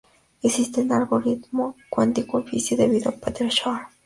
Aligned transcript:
Existe 0.41 0.81
un 0.81 0.91
algoritmo 0.93 1.75
cuántico 1.91 2.39
eficiente 2.39 2.87
debido 2.87 3.11
a 3.11 3.15
Peter 3.17 3.47
Shor. 3.49 3.81